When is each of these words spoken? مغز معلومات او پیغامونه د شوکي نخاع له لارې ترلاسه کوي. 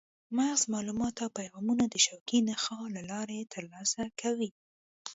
مغز 0.37 0.61
معلومات 0.73 1.15
او 1.23 1.29
پیغامونه 1.39 1.83
د 1.89 1.95
شوکي 2.05 2.39
نخاع 2.49 2.83
له 2.95 3.01
لارې 3.11 3.49
ترلاسه 3.53 4.01
کوي. 4.21 4.49